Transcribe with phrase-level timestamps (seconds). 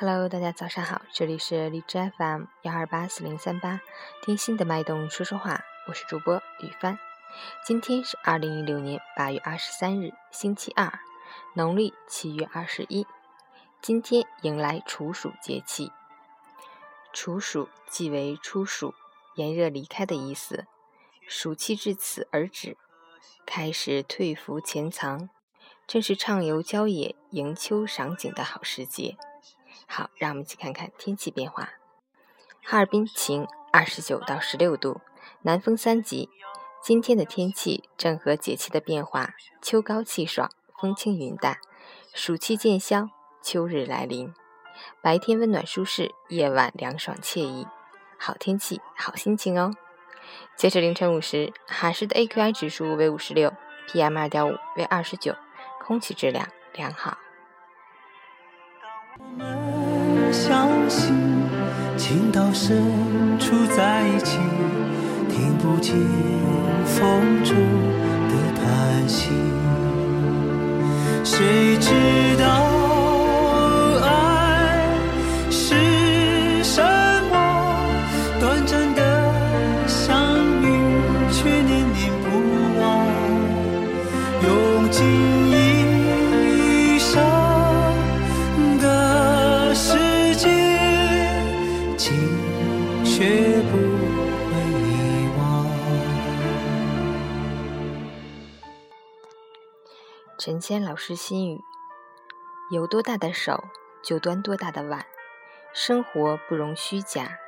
[0.00, 3.80] Hello，大家早上好，这里是荔枝 FM 幺二八四零三八，
[4.22, 6.96] 听心的脉动说说话，我是主播雨帆。
[7.66, 11.00] 今天是二零一六年八月二十三日，星期二，
[11.54, 13.08] 农历七月二十一。
[13.82, 15.90] 今天迎来处暑节气，
[17.12, 18.94] 处暑即为初暑，
[19.34, 20.66] 炎热离开的意思，
[21.26, 22.76] 暑气至此而止，
[23.44, 25.28] 开始退伏潜藏，
[25.88, 29.16] 正是畅游郊野、迎秋赏景的好时节。
[29.88, 31.70] 好，让我们一起看看天气变化。
[32.62, 35.00] 哈尔滨晴，二十九到十六度，
[35.42, 36.28] 南风三级。
[36.82, 41.58] 今天的天气正和节气的变化，秋高气爽，风轻云淡，
[42.14, 43.08] 暑气渐消，
[43.42, 44.32] 秋日来临。
[45.02, 47.66] 白天温暖舒适，夜晚凉爽惬意。
[48.18, 49.72] 好天气，好心情哦。
[50.54, 53.52] 截止凌晨五时，哈市的 AQI 指数为五十六
[53.88, 55.34] ，PM 二点五为二十九，
[55.80, 57.18] 空气质量良好。
[60.32, 61.14] 相信
[61.96, 62.82] 情到深
[63.38, 64.38] 处在一起
[65.28, 65.94] 听不见
[66.84, 67.56] 风中
[68.28, 69.30] 的叹息。
[71.24, 71.90] 谁知
[72.38, 72.44] 道
[74.02, 74.86] 爱
[75.50, 75.74] 是
[76.62, 76.82] 什
[77.30, 77.34] 么？
[78.40, 79.00] 短暂的
[79.86, 80.64] 相遇
[81.30, 82.26] 却念念不
[82.80, 83.06] 忘。
[84.42, 85.47] 用尽
[100.38, 101.60] 陈谦老师心语：
[102.70, 103.64] 有多大的手，
[104.02, 105.04] 就端多大的碗。
[105.74, 107.38] 生活不容虚假，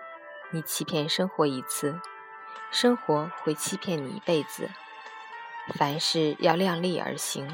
[0.51, 1.99] 你欺骗生活一次，
[2.71, 4.69] 生活会欺骗你一辈子。
[5.75, 7.49] 凡事要量力而行。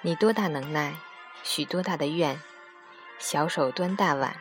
[0.00, 0.96] 你多大能耐，
[1.44, 2.40] 许多大的愿。
[3.18, 4.36] 小手端大碗，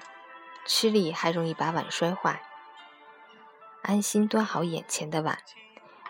[0.70, 2.44] 吃力还容易把碗摔坏。
[3.82, 5.40] 安心端好眼前的碗，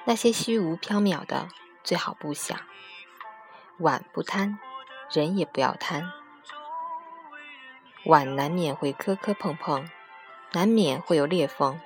[0.03, 1.47] 那些虚无缥缈的，
[1.81, 2.59] 最好不想。
[3.77, 4.59] 碗不贪，
[5.09, 6.11] 人也不要贪。
[8.03, 9.89] 碗难免会磕磕碰碰，
[10.51, 11.79] 难免会有裂缝；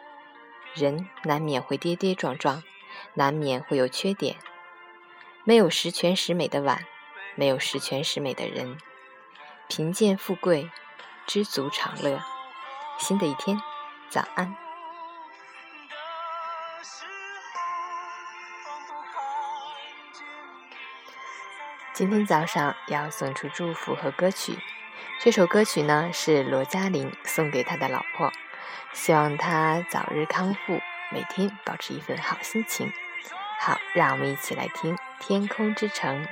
[0.73, 2.63] 人难免会跌跌撞撞，
[3.13, 4.37] 难免会有缺点。
[5.43, 6.83] 没有十全十美的碗，
[7.35, 8.79] 没有十全十美的人。
[9.67, 10.71] 贫贱富贵，
[11.27, 12.32] 知足常乐。
[13.03, 13.61] 新的一天，
[14.09, 14.55] 早安。
[21.93, 24.57] 今天早上要送出祝福和歌曲，
[25.19, 28.31] 这首歌曲呢是罗嘉玲送给他的老婆，
[28.93, 30.79] 希望他早日康复，
[31.11, 32.89] 每天保持一份好心情。
[33.59, 36.23] 好，让我们一起来听《天空之城》。